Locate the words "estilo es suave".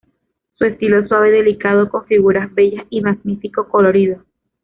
0.65-1.29